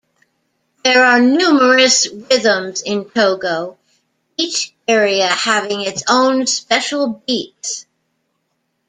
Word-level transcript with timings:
There 0.83 1.05
are 1.05 1.19
numerous 1.21 2.07
rhythms 2.09 2.81
in 2.81 3.07
Togo, 3.11 3.77
each 4.35 4.73
area 4.87 5.27
having 5.27 5.81
its 5.81 6.03
own 6.09 6.47
special 6.47 7.21
beats. 7.27 7.85